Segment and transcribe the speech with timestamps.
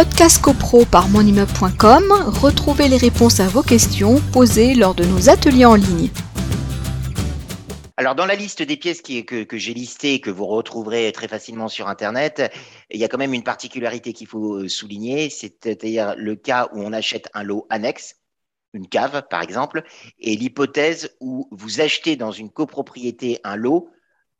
[0.00, 2.04] Podcast CoPro par monimmeuble.com,
[2.40, 6.08] retrouvez les réponses à vos questions posées lors de nos ateliers en ligne.
[7.98, 11.28] Alors, dans la liste des pièces que, que j'ai listées et que vous retrouverez très
[11.28, 12.50] facilement sur Internet,
[12.90, 16.80] il y a quand même une particularité qu'il faut euh, souligner, c'est-à-dire le cas où
[16.80, 18.16] on achète un lot annexe,
[18.72, 19.82] une cave par exemple,
[20.18, 23.90] et l'hypothèse où vous achetez dans une copropriété un lot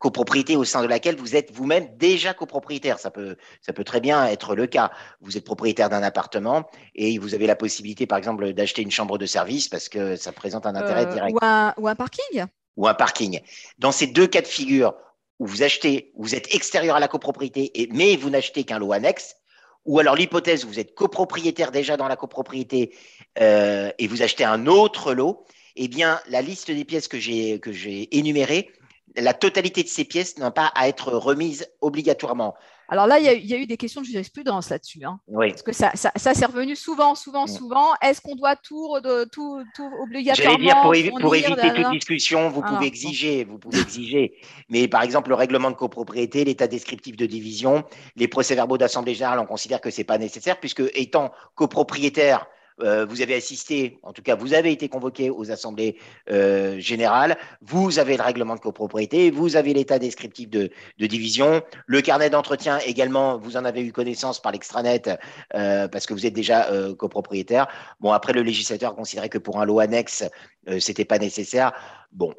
[0.00, 2.98] copropriété au sein de laquelle vous êtes vous-même déjà copropriétaire.
[2.98, 4.90] Ça peut, ça peut très bien être le cas.
[5.20, 9.18] Vous êtes propriétaire d'un appartement et vous avez la possibilité, par exemple, d'acheter une chambre
[9.18, 11.36] de service parce que ça présente un intérêt euh, direct.
[11.36, 12.46] Ou un, ou un parking?
[12.76, 13.40] Ou un parking.
[13.78, 14.94] Dans ces deux cas de figure
[15.38, 18.92] où vous achetez, vous êtes extérieur à la copropriété, et, mais vous n'achetez qu'un lot
[18.92, 19.36] annexe,
[19.84, 22.94] ou alors l'hypothèse, vous êtes copropriétaire déjà dans la copropriété
[23.38, 25.44] euh, et vous achetez un autre lot,
[25.76, 28.70] eh bien, la liste des pièces que j'ai que j'ai énumérées
[29.16, 32.54] la totalité de ces pièces n'a pas à être remise obligatoirement.
[32.92, 35.04] Alors là, il y, a, eu des questions de jurisprudence là-dessus.
[35.04, 35.20] Hein.
[35.28, 35.50] oui.
[35.50, 37.48] Parce que ça, ça, s'est revenu souvent, souvent, mm.
[37.48, 37.86] souvent.
[38.02, 38.96] Est-ce qu'on doit tout,
[39.30, 44.34] tout, tout obligatoirement J'allais dire, pour, éviter toute discussion, vous pouvez exiger, vous pouvez exiger.
[44.68, 47.84] Mais par exemple, le règlement de copropriété, l'état descriptif de division,
[48.16, 52.46] les procès-verbaux d'assemblée générale, on considère que ce n'est pas nécessaire, puisque étant copropriétaire,
[52.82, 55.96] euh, vous avez assisté, en tout cas, vous avez été convoqué aux assemblées
[56.30, 62.00] euh, générales, vous avez le règlement de copropriété, vous avez l'état descriptif de, division, le
[62.00, 65.10] carnet d'entretien également, vous en avez eu connaissance par l'extranet
[65.54, 67.66] euh, parce que vous êtes déjà copropriétaire.
[68.00, 70.24] Bon, après, le législateur considérait que pour un lot annexe,
[70.78, 71.72] c'était pas nécessaire.
[72.12, 72.34] Bon,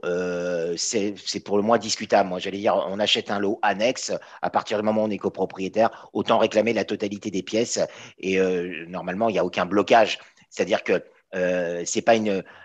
[0.78, 2.30] c'est pour le moins discutable.
[2.30, 4.12] Moi, j'allais dire, on achète un lot annexe.
[4.42, 7.80] À partir du moment où on est copropriétaire, autant réclamer la totalité des pièces.
[8.19, 8.39] Et
[8.88, 10.19] normalement, il n'y a aucun blocage.
[10.52, 12.16] C'est-à-dire que euh, c'est pas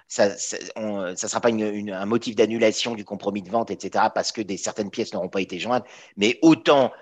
[0.09, 4.91] ça, ne sera pas un motif d'annulation du compromis de vente, etc., parce que certaines
[4.91, 5.84] pièces n'auront pas été jointes,
[6.17, 6.93] mais autant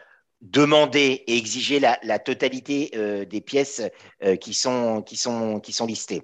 [0.43, 3.83] demander et exiger la, totalité euh, des pièces
[4.23, 5.03] euh, qui sont
[5.87, 6.23] listées.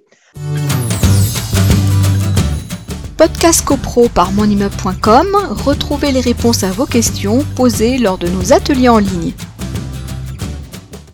[3.17, 5.27] Podcast CoPro par monimmeuble.com,
[5.63, 9.33] retrouvez les réponses à vos questions posées lors de nos ateliers en ligne.